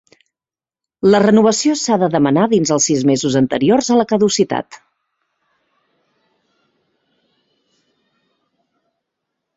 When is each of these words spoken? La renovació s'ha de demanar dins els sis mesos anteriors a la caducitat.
La 1.15 1.19
renovació 1.23 1.75
s'ha 1.81 1.97
de 2.03 2.07
demanar 2.15 2.45
dins 2.53 2.71
els 2.77 2.87
sis 2.91 3.03
mesos 3.11 3.37
anteriors 3.43 3.91
a 3.95 3.99
la 4.01 4.07
caducitat. 4.13 4.81